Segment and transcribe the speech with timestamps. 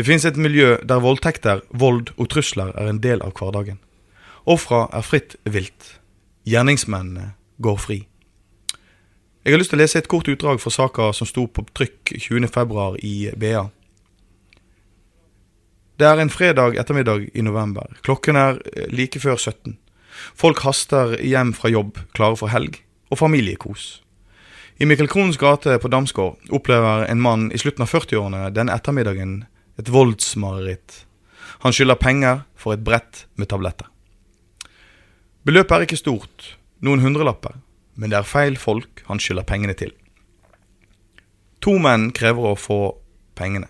[0.00, 3.76] Det finnes et miljø der voldtekter, vold og trusler er en del av hverdagen.
[4.48, 5.90] Ofra er fritt vilt.
[6.48, 7.98] Gjerningsmennene går fri.
[9.44, 12.14] Jeg har lyst til å lese et kort utdrag fra saka som sto på trykk
[12.16, 13.66] 20.2 i BA.
[16.00, 17.92] Det er en fredag ettermiddag i november.
[18.00, 19.76] Klokken er eh, like før 17.
[20.32, 22.80] Folk haster hjem fra jobb, klare for helg
[23.12, 23.98] og familiekos.
[24.80, 29.42] I Mikkel Krohns gate på Damsgård opplever en mann i slutten av 40-årene denne ettermiddagen
[29.80, 31.04] et voldsmareritt.
[31.64, 33.88] Han skylder penger for et brett med tabletter.
[35.48, 37.56] Beløpet er ikke stort, noen hundrelapper,
[37.96, 39.94] men det er feil folk han skylder pengene til.
[41.64, 42.80] To menn krever å få
[43.36, 43.68] pengene.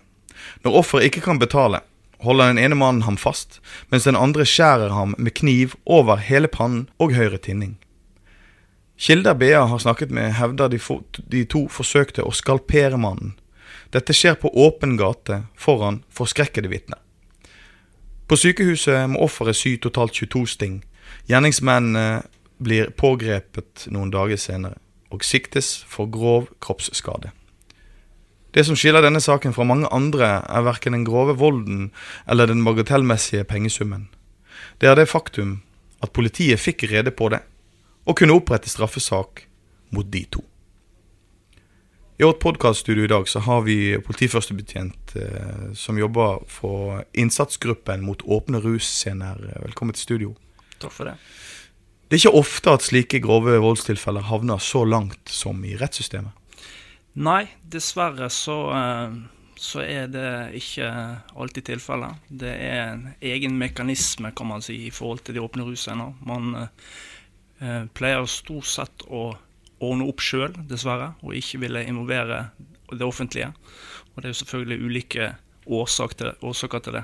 [0.63, 1.81] Når offeret ikke kan betale,
[2.23, 3.59] holder den ene mannen ham fast,
[3.91, 7.77] mens den andre skjærer ham med kniv over hele pannen og høyre tinning.
[9.01, 10.79] Kilder BA har snakket med, hevder de,
[11.33, 13.33] de to forsøkte å skalpere mannen.
[13.91, 16.99] Dette skjer på åpen gate foran forskrekkede vitner.
[18.27, 20.77] På sykehuset må offeret sy totalt 22 sting.
[21.27, 22.21] Gjerningsmennene
[22.63, 24.79] blir pågrepet noen dager senere
[25.11, 27.33] og siktes for grov kroppsskade.
[28.55, 31.89] Det som skiller denne saken fra mange andre, er verken den grove volden
[32.27, 34.09] eller den bagatellmessige pengesummen.
[34.79, 35.61] Det er det faktum
[36.03, 37.39] at politiet fikk rede på det,
[38.07, 39.45] og kunne opprette straffesak
[39.91, 40.43] mot de to.
[42.21, 48.21] I vårt podkaststudio i dag så har vi politiførstebetjent eh, som jobber for innsatsgruppen mot
[48.21, 49.39] åpne russcener.
[49.63, 50.35] Velkommen til studio.
[50.77, 51.15] Takk for det.
[52.05, 56.61] Det er ikke ofte at slike grove voldstilfeller havner så langt som i rettssystemet.
[57.25, 59.17] Nei, dessverre så, eh,
[59.57, 60.29] så er det
[60.61, 60.93] ikke
[61.33, 62.21] alltid tilfellet.
[62.29, 66.13] Det er en egen mekanisme, kan man si, i forhold til de åpne russcener.
[66.21, 69.31] Man eh, pleier stort sett å
[69.81, 72.43] ordne opp sjøl, dessverre, og ikke ville involvere
[72.91, 73.51] det offentlige.
[74.13, 75.33] Og det er jo selvfølgelig ulike
[75.65, 77.03] årsaker til, årsaker til det.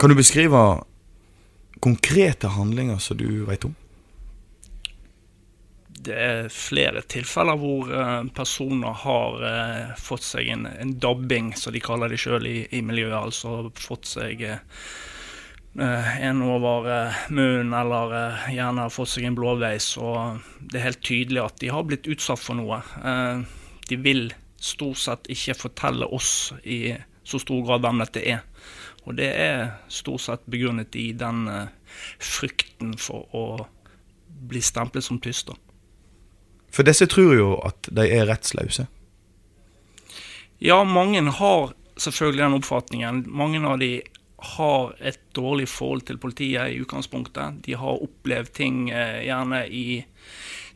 [0.00, 0.60] Kan du beskrive
[1.80, 3.74] konkrete handlinger som du vet om?
[6.04, 11.72] Det er flere tilfeller hvor eh, personer har eh, fått seg en, en dabbing, som
[11.72, 13.16] de kaller det sjøl i, i miljøet.
[13.16, 14.60] Altså fått seg eh,
[15.74, 19.88] en over eh, munnen, eller eh, gjerne har fått seg en blåveis.
[19.98, 22.78] Og det er helt tydelig at de har blitt utsatt for noe.
[23.02, 23.42] Eh,
[23.90, 24.28] de vil
[24.64, 28.44] stort sett ikke fortelle oss i så stor grad hvem dette er.
[29.04, 31.68] Og det er stort sett begrunnet i den eh,
[32.22, 33.44] frykten for å
[34.44, 35.56] bli stemplet som tyster.
[36.74, 38.86] For disse tror jo at de er rettsløse.
[40.64, 43.24] Ja, mange har selvfølgelig den oppfatningen.
[43.28, 44.00] Mange av de
[44.44, 47.60] har et dårlig forhold til politiet i utgangspunktet.
[47.66, 49.86] De har opplevd ting eh, gjerne i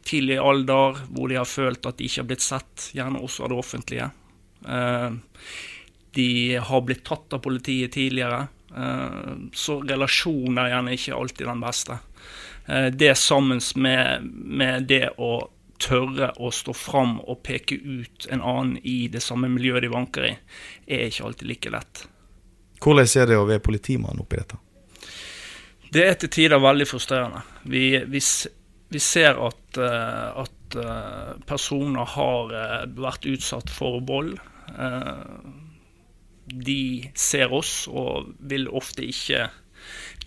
[0.09, 3.53] tidlig alder hvor de har følt at de ikke har blitt sett, gjerne også av
[3.53, 4.11] det offentlige.
[4.69, 5.11] Eh,
[6.19, 6.31] de
[6.71, 12.00] har blitt tatt av politiet tidligere, eh, så relasjonen er gjerne ikke alltid den beste.
[12.69, 15.31] Det sammen med, med det å
[15.81, 20.27] tørre å stå fram og peke ut en annen i det samme miljøet de vanker
[20.29, 20.35] i,
[20.85, 22.05] er ikke alltid like lett.
[22.83, 24.58] Hvordan er det å være politimann oppi dette?
[25.93, 27.41] Det er til tider veldig frustrerende.
[27.64, 28.20] Vi, vi,
[28.93, 34.37] vi ser at, eh, at eh, personer har eh, vært utsatt for vold.
[36.49, 36.82] De
[37.17, 39.47] ser oss og vil ofte ikke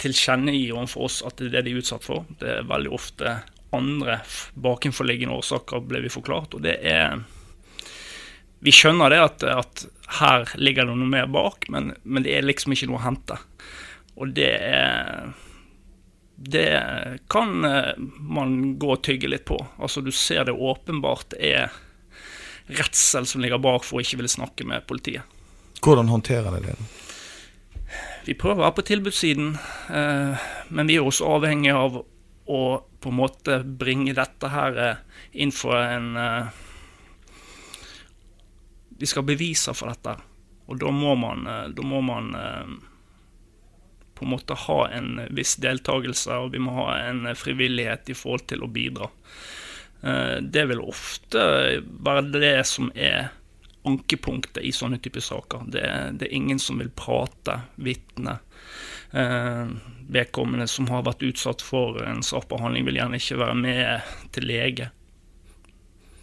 [0.02, 2.25] tilkjennegi overfor oss at det er det de er utsatt for.
[2.42, 3.36] Det er veldig ofte
[3.78, 4.18] andre
[4.60, 6.58] bakenforliggende årsaker, ble vi forklart.
[6.58, 7.22] Og det er
[8.62, 9.86] Vi skjønner det at, at
[10.19, 13.38] her ligger det noe mer bak, men, men det er liksom ikke noe å hente.
[14.19, 15.31] Og det er
[16.42, 16.68] Det
[17.30, 19.60] kan eh, man gå og tygge litt på.
[19.78, 21.69] Altså Du ser det åpenbart er
[22.66, 25.22] redsel som ligger bak for å ikke ville snakke med politiet.
[25.81, 26.90] Hvordan håndterer dere det?
[28.25, 29.54] vi prøver å være på tilbudssiden,
[29.90, 32.63] eh, men vi er også avhengig av å
[33.02, 35.00] på en måte bringe dette her eh,
[35.42, 36.13] inn for en
[39.01, 40.13] Vi skal bevise for dette.
[40.69, 42.74] Og da må man, eh, da må man eh,
[44.15, 48.45] på en måte ha en viss deltakelse, og vi må ha en frivillighet i forhold
[48.51, 49.09] til å bidra.
[50.06, 51.42] Eh, det vil ofte
[51.81, 53.31] være det som er
[53.89, 55.65] ankepunktet i sånne typer saker.
[55.74, 55.83] Det,
[56.21, 58.38] det, er ingen som vil prate, vitne.
[59.12, 59.74] Eh,
[60.12, 64.92] vedkommende som har vært utsatt for en straffbehandling, vil gjerne ikke være med til lege.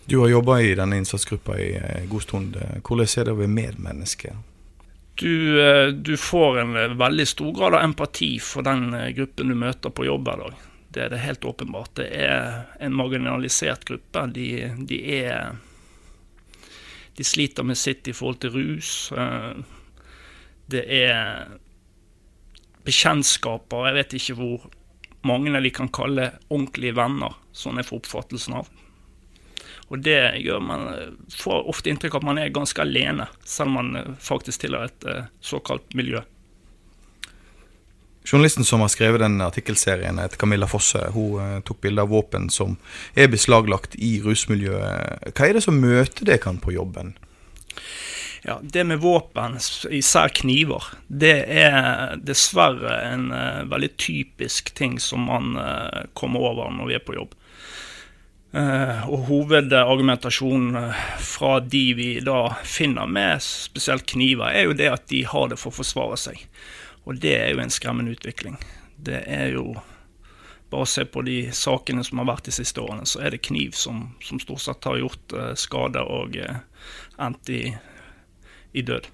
[0.08, 2.54] Du har jobba i denne innsatsgruppa i en god stund.
[2.80, 4.30] Hvordan er det å være medmenneske?
[5.20, 9.56] Du, eh, du, får en veldig stor grad av empati for den eh, gruppen du
[9.58, 10.62] møter på jobb hver dag.
[10.88, 11.92] Det er det helt åpenbart.
[12.00, 14.24] Det er en marginalisert gruppe.
[14.32, 14.48] De,
[14.88, 15.58] de er
[17.18, 19.12] de sliter med sitt i forhold til rus.
[19.12, 19.60] Eh,
[20.72, 21.52] det er
[22.88, 23.90] bekjentskaper.
[23.90, 24.68] Jeg vet ikke hvor
[25.28, 28.72] mange de kan kalle ordentlige venner, sånn jeg får oppfattelsen av.
[29.88, 30.88] Og det gjør man
[31.32, 34.90] får ofte inntrykk av at man er ganske alene, selv om man eh, faktisk tilhører
[34.90, 36.20] et eh, såkalt miljø.
[38.28, 41.06] Journalisten som har skrevet den artikkelserien, heter Camilla Fosse.
[41.14, 42.76] Hun eh, tok bilde av våpen som
[43.16, 45.32] er beslaglagt i rusmiljøet.
[45.32, 47.16] Hva er det som møter dere på jobben?
[48.44, 49.56] Ja, Det med våpen,
[49.90, 53.26] især kniver, det er dessverre en
[53.68, 55.58] veldig typisk ting som man
[56.14, 57.34] kommer over når vi er på jobb.
[58.48, 60.76] Uh, og hovedargumentasjonen
[61.20, 65.58] fra de vi da finner med spesielt kniver, er jo det at de har det
[65.60, 66.46] for å forsvare seg.
[67.04, 68.56] Og det er jo en skremmende utvikling.
[68.96, 69.76] Det er jo
[70.68, 73.72] Bare se på de sakene som har vært de siste årene, så er det kniv
[73.72, 76.58] som, som stort sett har gjort uh, skade og uh,
[77.24, 77.62] endt i,
[78.76, 79.08] i død.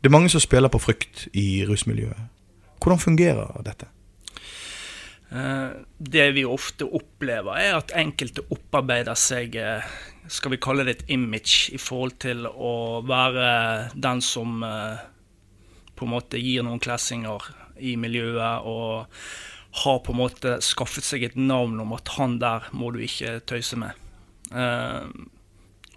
[0.00, 2.24] Det er mange som spiller på frykt i rusmiljøet.
[2.80, 3.90] Hvordan fungerer dette?
[5.34, 9.56] Uh, det vi ofte opplever, er at enkelte opparbeider seg
[10.30, 13.48] skal vi kalle det et image i forhold til å være
[13.92, 17.44] den som på en måte gir noen klessinger
[17.76, 19.10] i miljøet og
[19.82, 23.36] har på en måte skaffet seg et navn om at han der må du ikke
[23.44, 23.92] tøyse med.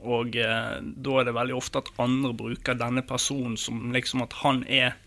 [0.04, 4.64] Og da er det veldig ofte at andre bruker denne personen som liksom at han
[4.68, 4.98] er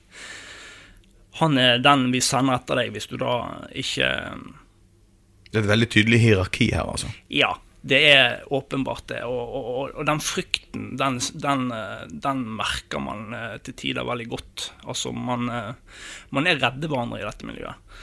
[1.38, 3.35] Han er den vi sender etter deg, hvis du da
[3.71, 4.09] ikke
[5.50, 7.11] Det er et veldig tydelig hierarki her, altså?
[7.32, 7.55] Ja.
[7.81, 9.23] Det er åpenbart det.
[9.25, 11.71] Og, og, og den frykten, den, den,
[12.12, 14.67] den, merker man eh, til tider veldig godt.
[14.85, 16.03] Altså, man, eh,
[16.37, 17.97] man er redde hverandre i dette miljøet.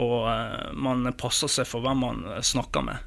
[0.00, 3.04] Og eh, man passer seg for hvem man snakker med.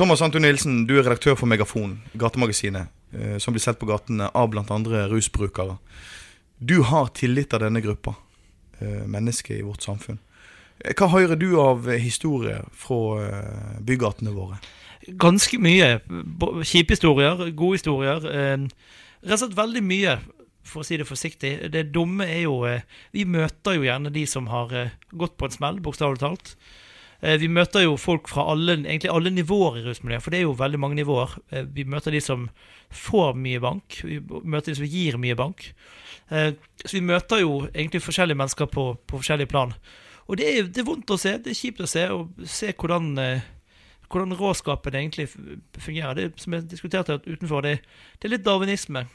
[0.00, 2.88] Thomas Anton Nilsen, du er redaktør for Megafon, gatemagasinet,
[3.38, 4.64] som blir sett på gatene av bl.a.
[5.12, 5.76] rusbrukere.
[6.58, 8.16] Du har tillit av denne gruppa
[8.80, 10.18] mennesker i vårt samfunn.
[10.98, 13.28] Hva hører du av historier fra
[13.84, 14.58] bygatene våre?
[15.08, 15.98] ganske mye.
[16.64, 18.24] Kjipe historier, gode historier.
[18.28, 18.56] Eh,
[19.24, 20.16] rett og slett veldig mye,
[20.64, 21.56] for å si det forsiktig.
[21.72, 25.48] Det dumme er jo eh, Vi møter jo gjerne de som har eh, gått på
[25.48, 26.54] en smell, bokstavelig talt.
[27.24, 30.56] Vi møter jo folk fra alle, egentlig alle nivåer i rusmiljøet, for det er jo
[30.58, 31.30] veldig mange nivåer.
[31.72, 32.42] Vi møter de som
[32.92, 35.70] får mye bank, vi møter de som gir mye bank.
[36.28, 39.72] Så vi møter jo egentlig forskjellige mennesker på, på forskjellige plan.
[40.28, 42.74] Og det er, det er, vondt å se, det er kjipt å se, og se
[42.76, 43.14] hvordan
[44.14, 45.28] hvordan råskapen egentlig
[45.78, 46.14] fungerer.
[46.14, 47.78] Det som jeg diskuterte utenfor, det,
[48.18, 49.06] det er litt darwinisme.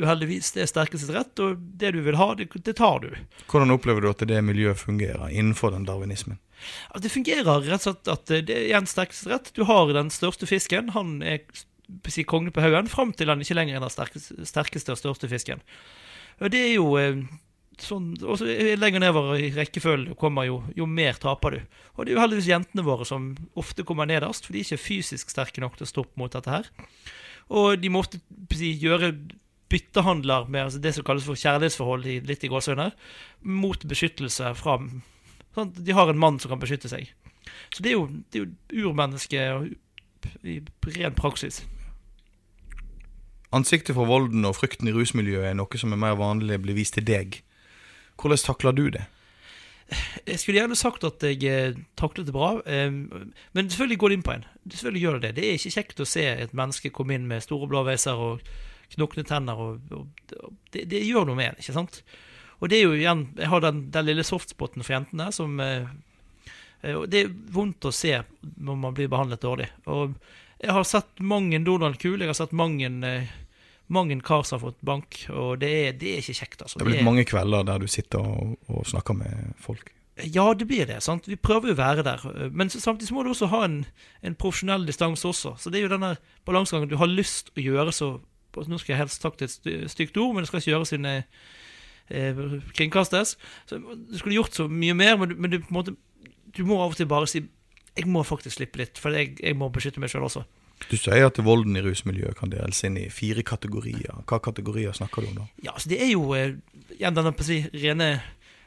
[0.00, 0.54] Uheldigvis.
[0.54, 3.10] Det er sterkestes rett, og det du vil ha, det, det, tar du.
[3.50, 6.40] Hvordan opplever du at det miljøet fungerer innenfor den darwinismen?
[7.02, 9.50] det fungerer rett og slett at det er igjen sterkeste rett.
[9.56, 10.92] Du har den største fisken.
[10.94, 11.42] Han er
[12.08, 15.30] si, kongen på haugen fram til han ikke lenger er den sterkeste, sterkeste og største
[15.30, 15.62] fisken.
[16.40, 17.18] Og det er jo eh,
[17.82, 21.80] sånn, og så lenger nedover i rekkefølgen kommer jo, jo mer taper du.
[21.96, 24.86] Og det er jo heldigvis jentene våre som ofte kommer nederst, for de er ikke
[24.86, 26.70] fysisk sterke nok til å stoppe mot dette her.
[27.52, 28.22] Og de må ofte
[28.54, 29.12] si, gjøre
[29.72, 32.92] byttehandler med altså det som kalles for kjærlighetsforhold, litt i gåsehudene,
[33.48, 34.78] mot beskyttelse fra
[35.56, 37.10] sånn, De har en mann som kan beskytte seg.
[37.72, 39.46] Så det er jo, det er jo urmenneske
[40.46, 40.58] i
[40.96, 41.62] ren praksis.
[43.52, 46.96] Ansiktet for volden og frykten i rusmiljøet er noe som er mer vanlig blir vist
[46.96, 47.42] til deg.
[48.20, 49.04] Hvordan takler du det?
[50.24, 54.24] Jeg skulle gjerne sagt at jeg eh, taklet det bra, men selvfølgelig går det inn
[54.24, 54.44] på en.
[54.70, 55.32] Selvfølgelig gjør Det det.
[55.36, 58.40] Det er ikke kjekt å se et menneske komme inn med store blåveiser og
[58.94, 59.58] knokne tenner.
[59.58, 62.02] Og, og, det, det, gjør noe med en, ikke sant?
[62.62, 65.88] Og det er jo igjen Jeg har den, den lille softspoten for jentene som eh,
[66.86, 69.70] eh, Det er vondt å se når man blir behandlet dårlig.
[69.90, 70.14] Og
[70.62, 72.92] jeg har sett mange Donald Kuhl, jeg har sett mange
[73.92, 76.62] mang en kar som har fått bank, og det er, det er ikke kjekt.
[76.62, 76.78] altså.
[76.78, 79.90] Det er blitt er- mange kvelder der du sitter og, og snakker med folk.
[80.22, 81.00] Ja, det blir det.
[81.02, 81.26] sant?
[81.28, 82.24] Vi prøver jo å være der.
[82.52, 83.78] Men samtidig må du også ha en,
[84.22, 85.54] en profesjonell distanse også.
[85.58, 86.90] Så det er jo denne balansegangen.
[86.90, 88.10] Du har lyst å gjøre så
[88.56, 89.52] Nå skal jeg helst sagt et
[89.90, 91.16] stygt ord, men det skal ikke gjøres siden det
[92.10, 92.42] eh,
[92.76, 93.36] kringkastes.
[93.66, 95.96] Så Du skulle gjort så mye mer, men, men du, måte,
[96.56, 97.44] du må av og til bare si
[97.92, 100.46] jeg må faktisk slippe litt, for jeg, jeg må beskytte meg sjøl også.
[100.88, 104.22] Du sier at volden i rusmiljøet kan deles inn i fire kategorier.
[104.26, 105.48] Hva kategorier snakker du om da?
[105.62, 106.56] Ja, altså det er jo eh,
[106.98, 108.08] denne si, rene,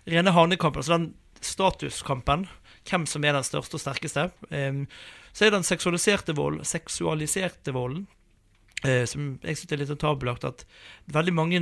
[0.08, 0.84] rene hanekampen.
[0.84, 1.10] Altså den
[1.44, 2.48] statuskampen.
[2.86, 4.30] Hvem som er den største og sterkeste.
[4.54, 4.86] Em,
[5.34, 8.06] så er det den seksualiserte vold, seksualiserte volden,
[8.86, 10.48] eh, som jeg syns er litt tabubelagt.
[10.48, 10.66] At
[11.12, 11.62] veldig mange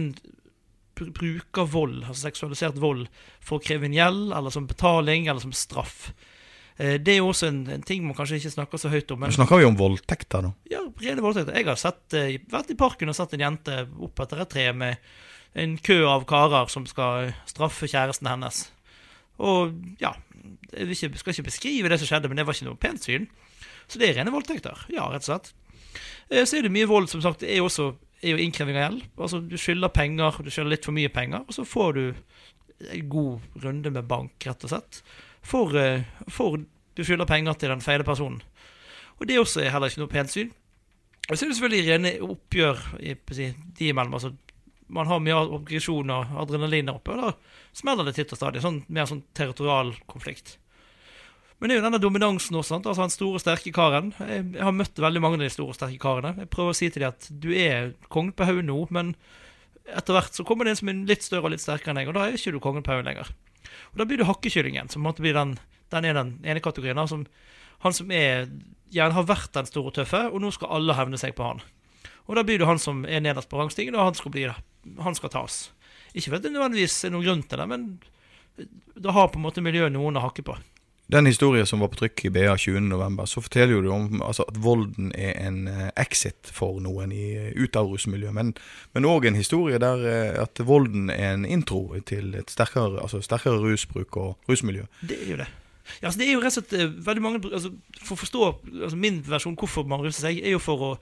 [0.93, 3.07] bruker vold, altså seksualisert vold,
[3.41, 6.11] for å kreve inn gjeld, eller som betaling, eller som straff.
[6.77, 9.25] Eh, det er jo også en, en ting man kanskje ikke snakker så høyt om.
[9.25, 10.53] Nå snakker vi om voldtekter, da.
[10.71, 11.57] Ja, rene voldtekter.
[11.57, 14.67] Jeg har sett, eh, vært i parken og sett en jente opp etter et tre
[14.77, 15.13] med
[15.63, 18.65] en kø av karer som skal straffe kjæresten hennes.
[19.43, 20.13] Og ja,
[20.73, 23.27] jeg skal ikke beskrive det som skjedde, men det var ikke noe pent syn.
[23.89, 24.85] Så det er rene voldtekter.
[24.93, 25.53] Ja, rett og slett.
[26.29, 28.77] Eh, Så er det mye vold, som sagt, det er jo også er jo innkreving
[28.79, 29.03] av gjeld.
[29.17, 32.03] Altså, du skylder penger, du skylder litt for mye penger, og så får du
[32.93, 35.01] en god runde med bank, rett og slett.
[35.43, 36.57] For, eh, for
[36.95, 38.41] du skylder penger til den feile personen.
[39.19, 40.51] Og det også er heller ikke noe pent syn.
[41.29, 42.79] Og så er det selvfølgelig rene oppgjør
[43.31, 44.15] si, de imellom.
[44.17, 44.33] Altså,
[44.93, 47.31] man har mye aggresjon og adrenalin oppe, og da
[47.75, 48.63] smeller det titt og stadig.
[48.63, 50.57] Sånn, mer sånn territorial konflikt.
[51.63, 52.73] Men det er jo denne dominansen også.
[52.73, 52.87] sant?
[52.91, 54.09] Altså Han store, sterke karen.
[54.19, 56.33] Jeg, jeg har møtt veldig mange av de store, sterke karene.
[56.43, 59.13] Jeg prøver å si til dem at du er kongen på haugen nå, men
[59.87, 62.11] etter hvert så kommer det en som er litt større og litt sterkere enn deg,
[62.11, 63.31] og da er ikke du kongen på haugen lenger.
[63.93, 65.55] Og Da blir du hakkekyllingen, som måtte bli den,
[65.95, 66.99] den er den ene kategorien.
[67.07, 67.23] som,
[67.87, 68.51] han som er,
[68.91, 71.63] gjerne har vært den store tøffe, og nå skal alle hevne seg på han.
[72.27, 74.49] Og da blir du han som er nederst på rangstigen, og han skal, bli,
[74.99, 75.69] han skal tas.
[76.11, 77.87] Ikke fordi det nødvendigvis er noen grunn til det, men
[78.99, 80.59] da har på en måte miljøet noen å hakke på.
[81.11, 84.45] Den historien som var på trykk i BA 20.11, så forteller jo du om altså,
[84.47, 88.33] at volden er en eh, exit for noen i, ut av rusmiljøet.
[88.33, 93.19] Men, òg en historie der eh, at volden er en intro til et sterkere, altså,
[93.21, 94.87] sterkere rusbruk og rusmiljø.
[95.03, 95.49] Det er jo det.
[95.99, 98.45] Ja, altså det er jo rett og slett eh, veldig mange altså For å forstå
[98.85, 100.93] altså min versjon hvorfor man ruser seg, er jo for å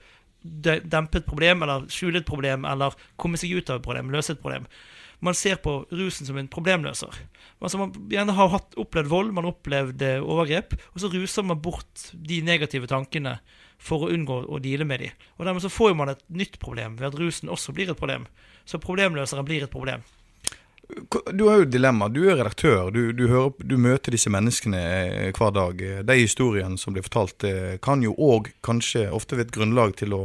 [0.42, 4.34] dempe et problem, eller skjule et problem, eller komme seg ut av et problem, løse
[4.34, 4.66] et problem.
[5.22, 7.18] Man ser på rusen som en problemløser.
[7.62, 11.46] Altså Man gjerne har hatt, opplevd vold, man har opplevd eh, overgrep, og så ruser
[11.46, 13.36] man bort de negative tankene
[13.82, 15.12] for å unngå å deale med de.
[15.38, 18.26] Og Dermed så får man et nytt problem ved at rusen også blir et problem.
[18.66, 20.02] Så problemløseren blir et problem.
[21.32, 22.08] Du har jo dilemma.
[22.12, 22.90] Du er redaktør.
[22.92, 25.84] Du, du, hører, du møter disse menneskene eh, hver dag.
[26.06, 30.18] De historiene som blir fortalt, eh, kan jo òg kanskje ofte være et grunnlag til
[30.18, 30.22] å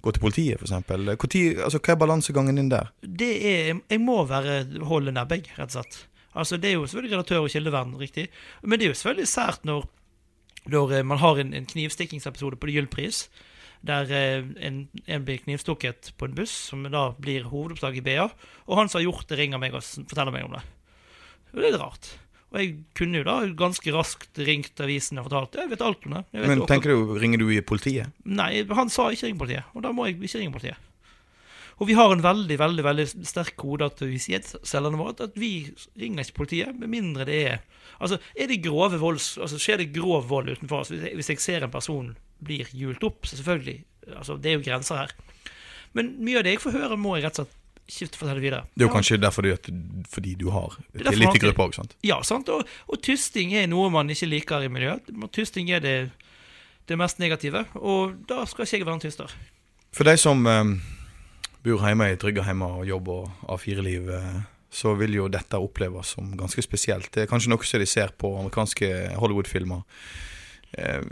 [0.00, 0.72] gå til politiet, f.eks.
[0.72, 2.92] Altså, hva er balansegangen din der?
[3.02, 6.06] det er, jeg må være holde nebbeg, rett og slett.
[6.34, 8.28] Altså, det er jo selvfølgelig redaktør og kildevern, riktig.
[8.62, 9.86] Men det er jo selvfølgelig sært når,
[10.70, 13.24] når eh, man har en, en knivstikkingsepisode på Gyllpris,
[13.86, 18.28] der eh, en, en blir knivstukket på en buss, som da blir hovedoppslag i BA,
[18.66, 20.64] og han som har gjort det, ringer meg og forteller meg om det.
[21.50, 22.12] Det er litt rart.
[22.50, 26.16] Og jeg kunne jo da ganske raskt ringt avisen og fortalt jeg vet alt om
[26.18, 26.22] det.
[26.34, 28.10] Men akkurat- tenker du, Ringer du i politiet?
[28.24, 30.86] Nei, han sa ikke ring politiet, og da må jeg ikke ringe politiet.
[31.80, 35.24] Og vi har en veldig veldig, veldig sterk kode til å si til selgerne våre
[35.24, 37.60] at vi ringer ikke politiet, med mindre det er
[38.00, 39.36] Altså, er det grove volds...
[39.36, 43.26] Altså, skjer det grov vold utenfor oss, hvis jeg ser en person blir hjult opp,
[43.28, 43.84] så selvfølgelig
[44.16, 45.10] Altså, det er jo grenser her.
[45.92, 47.59] Men mye av det jeg får høre, må jeg rett og slett
[47.90, 48.64] ikke fortelle videre.
[48.74, 49.50] Det er jo kanskje derfor du,
[50.10, 51.96] fordi du har tillit til gruppa òg, sant?
[52.06, 52.48] Ja, sant?
[52.52, 55.10] Og, og tysting er noe man ikke liker i miljøet.
[55.34, 55.96] Tysting er det,
[56.88, 59.36] det mest negative, og da skal ikke jeg være en tyster.
[59.96, 60.72] For de som eh,
[61.66, 66.14] bor hjemme i trygge hjemmer og jobb og A4-liv, eh, så vil jo dette oppleves
[66.14, 67.10] som ganske spesielt.
[67.10, 69.82] Det er kanskje noe som de ser på amerikanske Hollywood-filmer.
[70.78, 71.02] Eh,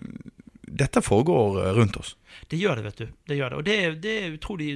[0.68, 2.14] dette foregår eh, rundt oss.
[2.46, 3.08] Det gjør det, vet du.
[3.26, 3.58] Det gjør det.
[3.58, 4.70] Og det, det er utrolig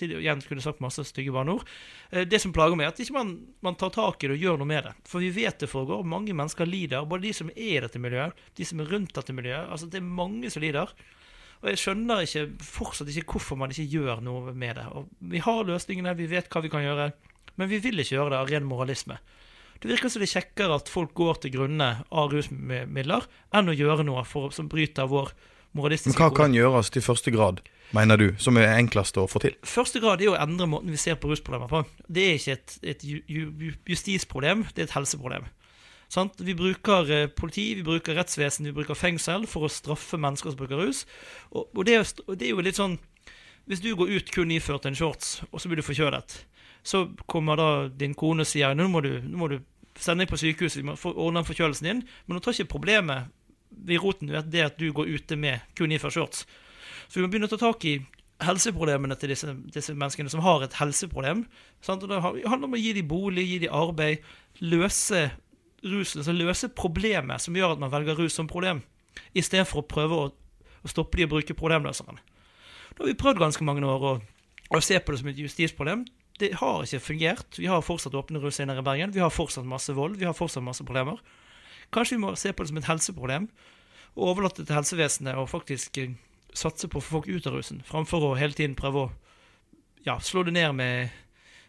[0.00, 1.64] igjen, kunne sagt masse stygge banneord.
[2.10, 3.32] Eh, Det som plager meg, er at ikke man,
[3.64, 4.94] man tar tak i det og gjør noe med det.
[5.08, 6.04] For vi vet det foregår.
[6.04, 7.06] Mange mennesker lider.
[7.08, 9.70] Både de som er i dette miljøet, de som er rundt dette miljøet.
[9.70, 10.92] Altså, det er mange som lider.
[11.60, 14.86] Og jeg skjønner ikke, fortsatt ikke hvorfor man ikke gjør noe med det.
[14.96, 17.10] Og vi har løsningene, vi vet hva vi kan gjøre,
[17.60, 19.18] men vi vil ikke gjøre det av ren moralisme.
[19.80, 23.76] Det virker som det er kjekkere at folk går til grunne av rusmidler, enn å
[23.76, 25.32] gjøre noe for, som bryter vår
[25.76, 27.62] moralistiske Men hva kan gjøres til første grad,
[27.96, 29.56] mener du, som er enklest å få til?
[29.66, 31.80] Første grad er å endre måten vi ser på rusproblemer på.
[32.08, 35.48] Det er ikke et, et ju- ju- justisproblem, det er et helseproblem.
[36.10, 36.40] Sant?
[36.42, 40.58] Vi bruker eh, politi, vi bruker rettsvesen, vi bruker fengsel for å straffe mennesker som
[40.58, 41.04] bruker rus.
[41.52, 42.00] Og, og, det,
[42.34, 42.96] det er jo litt sånn
[43.70, 46.40] Hvis du går ut kun iført en shorts, og så blir du forkjølet,
[46.82, 49.58] så kommer da din kone og sier nå må du, nå må du
[50.00, 52.00] sende deg på sykehuset, vi må ordne forkjølelsen din.
[52.26, 53.28] Men nå tar ikke problemet
[53.70, 56.42] ved roten ved det at du går ute med kun iført shorts.
[57.10, 57.98] Så vi må begynne å ta tak i
[58.46, 61.44] helseproblemene til disse, disse menneskene som har et helseproblem.
[61.84, 62.04] Sant?
[62.06, 64.22] Og Det handler om å gi dem bolig, gi dem arbeid,
[64.62, 65.26] løse
[65.82, 68.82] rusen, altså løse problemet som gjør at man velger rus som problem,
[69.34, 70.30] istedenfor å prøve å,
[70.84, 72.20] å stoppe de å bruke problemløseren.
[72.94, 74.14] Da har vi prøvd ganske mange år å,
[74.70, 76.06] å se på det som et justisproblem.
[76.40, 77.58] Det har ikke fungert.
[77.58, 79.12] Vi har fortsatt åpne russcener i Bergen.
[79.12, 80.16] Vi har fortsatt masse vold.
[80.20, 81.20] Vi har fortsatt masse problemer.
[81.92, 83.48] Kanskje vi må se på det som et helseproblem,
[84.14, 86.14] og overlate det til helsevesenet og faktisk eh,
[86.56, 89.10] satse på å få folk ut av rusen, framfor å hele tiden prøve å
[90.06, 91.10] ja, slå det ned med,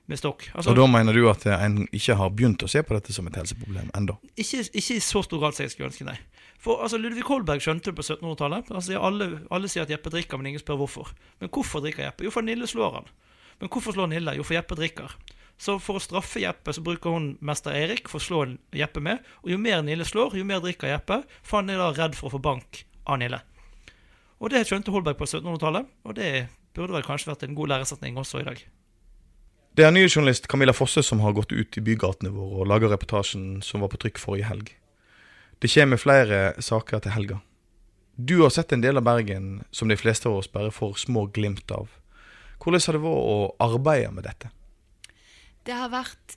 [0.10, 0.48] med stokk.
[0.54, 3.28] Altså, og da mener du at en ikke har begynt å se på dette som
[3.30, 4.18] et helseproblem ennå?
[4.36, 6.18] Ikke, ikke, i så stor grad som jeg skulle ønske, nei.
[6.62, 8.70] For altså, Ludvig Holberg skjønte det på 1700-tallet.
[8.70, 11.14] Altså, alle, alle, sier at Jeppe drikker, men ingen spør hvorfor.
[11.42, 12.28] Men hvorfor drikker Jeppe?
[12.28, 13.14] Jo, for Nille slår han.
[13.62, 14.36] Men hvorfor slår Nille?
[14.38, 15.16] Jo, for Jeppe drikker.
[15.62, 18.44] Så for å straffe Jeppe, så bruker hun mester Erik for å slå
[18.78, 19.26] Jeppe med.
[19.42, 22.30] Og jo mer Nille slår, jo mer drikker Jeppe, for han er da redd for
[22.30, 23.42] å få bank av Nille.
[24.42, 26.32] Og det skjønte Holberg på 1700-tallet, og det
[26.74, 28.62] burde vel kanskje vært en god læresetning også i dag.
[29.78, 33.62] Det er nyhetsjournalist Camilla Fosse som har gått ut i bygatene våre og laga reportasjen
[33.64, 34.74] som var på trykk forrige helg.
[35.62, 37.38] Det kommer flere saker til helga.
[38.18, 41.28] Du har sett en del av Bergen som de fleste av oss bare får små
[41.32, 41.94] glimt av.
[42.62, 44.52] Hvordan har det vært å arbeide med dette?
[45.64, 46.36] Det har vært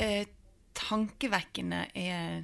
[0.00, 0.26] eh,
[0.74, 2.42] tankevekkende, er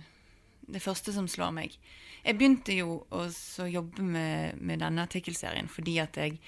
[0.72, 1.76] det første som slår meg.
[2.24, 3.26] Jeg begynte jo å
[3.68, 6.38] jobbe med, med, denne artikkelserien fordi at jeg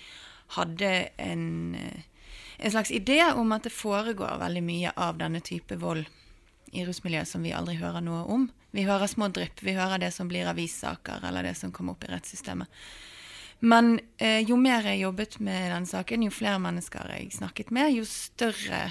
[0.57, 0.91] hadde
[1.23, 1.45] en,
[1.79, 6.05] en, slags idé om at det foregår veldig mye av denne type vold
[6.73, 8.51] i rusmiljøet som vi aldri hører noe om.
[8.73, 9.61] Vi hører små drypp.
[9.61, 12.69] Vi hører det som blir avissaker, eller det som kommer opp i rettssystemet.
[13.63, 17.93] Men eh, jo mer jeg jobbet med den saken, jo flere mennesker jeg snakket med,
[17.95, 18.89] jo større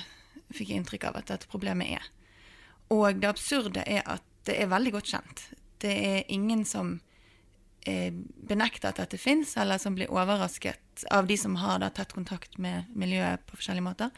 [0.54, 2.06] fikk jeg inntrykk av at dette problemet er.
[2.94, 5.43] Og det absurde er at det er veldig godt kjent.
[5.81, 6.95] Det er ingen som
[7.86, 8.13] eh,
[8.47, 12.58] benekter at dette fins, eller som blir overrasket av de som har da, tett kontakt
[12.62, 14.12] med miljøet på forskjellige måter.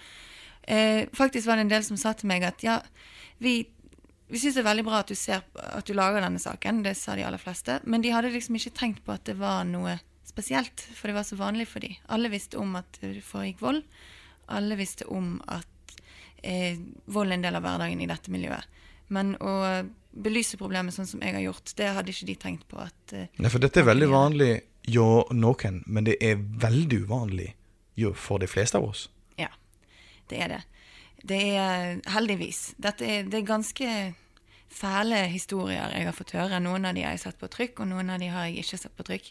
[0.63, 2.79] Eh, faktisk var det en del som sa til meg at ja,
[3.43, 3.62] vi,
[4.31, 6.95] vi syns det er veldig bra at du, ser, at du lager denne saken, det
[6.99, 9.97] sa de aller fleste, men de hadde liksom ikke tenkt på at det var noe
[10.27, 11.97] spesielt, for det var så vanlig for dem.
[12.12, 13.83] Alle visste om at det foregikk vold.
[14.51, 15.97] Alle visste om at
[16.43, 18.81] eh, vold er en del av hverdagen i dette miljøet.
[19.13, 19.51] Men å
[20.13, 23.26] belyse problemet sånn som jeg har gjort, det hadde ikke de tenkt på at uh,
[23.41, 24.52] Nei, for dette er veldig vanlig
[24.93, 27.54] jo noen, men det er veldig uvanlig
[27.99, 29.08] jo for de fleste av oss.
[29.39, 29.49] Ja,
[30.30, 30.62] det er det.
[31.23, 32.73] Det er heldigvis.
[32.82, 33.89] Dette er, det er ganske
[34.73, 36.60] fæle historier jeg har fått høre.
[36.63, 38.82] Noen av de har jeg sett på trykk, og noen av de har jeg ikke
[38.82, 39.30] sett på trykk.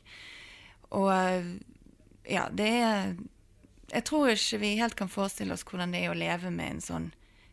[0.97, 1.11] Og
[2.29, 3.15] ja, det er
[3.93, 6.81] Jeg tror ikke vi helt kan forestille oss hvordan det er å leve med en
[6.81, 7.09] sånn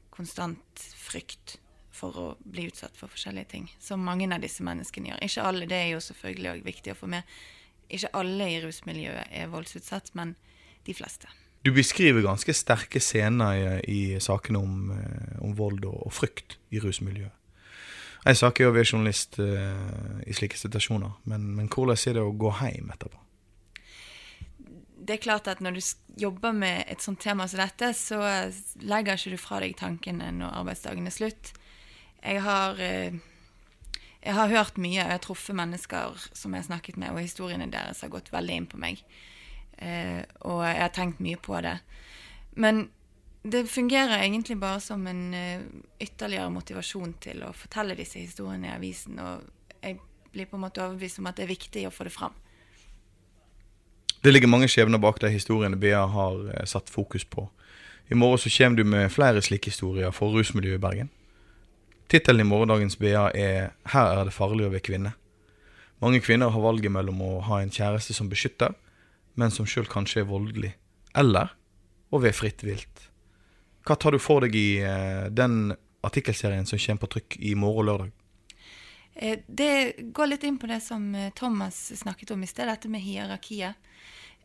[0.09, 1.57] konstant frykt
[1.99, 3.67] for å bli utsatt for forskjellige ting.
[3.83, 5.23] Som mange av disse menneskene gjør.
[5.25, 7.37] Ikke alle, det er jo selvfølgelig også viktig å få med.
[7.89, 10.35] Ikke alle i rusmiljøet er voldsutsatt, men
[10.87, 11.31] de fleste.
[11.67, 16.55] Du beskriver ganske sterke scener i, i sakene om, eh, om, vold og, og, frykt
[16.71, 17.35] i rusmiljøet.
[18.27, 22.17] En sak er jo å være journalist uh, i slike situasjoner, men, men hvordan er
[22.17, 23.15] det å gå hjem etterpå?
[25.09, 25.81] det er klart at når du
[26.21, 28.19] jobber med et sånt tema som dette, så
[28.85, 31.49] legger ikke du fra deg tankene når arbeidsdagen er slutt.
[32.23, 33.13] Jeg har, eh,
[34.23, 37.23] jeg har hørt mye, og jeg har truffet mennesker som jeg har snakket med, og
[37.23, 39.03] historiene deres har gått veldig inn på meg.
[39.77, 41.79] Eh, og jeg har tenkt mye på det.
[42.59, 42.89] Men
[43.43, 45.61] det fungerer egentlig bare som en eh,
[45.99, 49.19] ytterligere motivasjon til å fortelle disse historiene i avisen.
[49.19, 49.47] Og
[49.81, 49.99] jeg
[50.33, 52.35] blir på en måte overbevist om at det er viktig å få det fram.
[54.19, 57.47] Det ligger mange skjebner bak de historiene BA har satt fokus på.
[58.11, 61.09] I morgen så kommer du med flere slike historier for rusmiljøet i Bergen.
[62.09, 65.13] Tittelen i morgendagens BA er 'Her er det farlig å være kvinne'.
[66.01, 68.73] Mange kvinner har valget mellom å ha en kjæreste som beskytter,
[69.35, 70.73] men som sjøl kanskje er voldelig,
[71.13, 71.51] eller
[72.11, 73.03] å være fritt vilt.
[73.85, 77.85] Hva tar du for deg i uh, den artikkelserien som kommer på trykk i morgen
[77.85, 78.11] lørdag?
[79.13, 82.89] Eh, det går litt inn på det som eh, Thomas snakket om i sted, dette
[82.89, 83.75] med hierarkiet.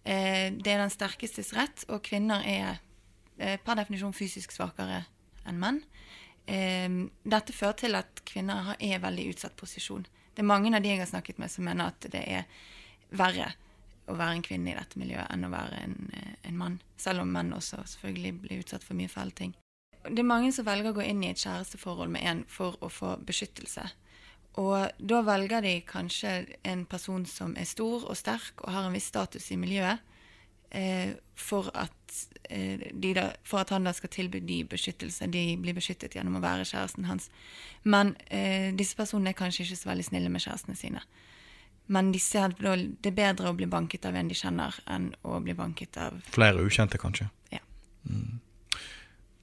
[0.05, 2.83] Det er den sterkestes rett, og kvinner er
[3.65, 5.07] per definisjon fysisk svakere
[5.49, 5.79] enn menn.
[6.45, 10.05] Um, dette fører til at kvinner er i veldig utsatt posisjon.
[10.35, 12.49] Det er mange av de jeg har snakket med, som mener at det er
[13.15, 13.53] verre
[14.11, 16.81] å være en kvinne i dette miljøet enn å være en, eh, en mann.
[17.01, 19.55] Selv om menn også selvfølgelig blir utsatt for mye fæle ting.
[20.05, 22.91] Det er mange som velger å gå inn i et kjæresteforhold med en for å
[22.93, 23.87] få beskyttelse.
[24.61, 28.93] Og da velger de kanskje en person som er stor og sterk og har en
[28.93, 29.99] viss status i miljøet.
[30.75, 32.17] Eh, for, at,
[32.51, 35.29] eh, de da, for at han da skal tilby de beskyttelse.
[35.33, 37.31] De blir beskyttet gjennom å være kjæresten hans.
[37.83, 41.05] Men eh, disse personene er kanskje ikke så veldig snille med kjærestene sine.
[41.87, 45.11] Men de ser at det er bedre å bli banket av en de kjenner, enn
[45.23, 47.29] å bli banket av Flere ukjente, kanskje.
[47.53, 47.61] Ja.
[48.09, 48.41] Mm.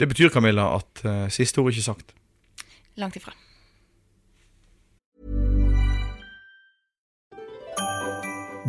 [0.02, 2.16] Det betyr, Camilla, at uh, siste ord er ikke sagt.
[2.98, 3.36] Langt ifra.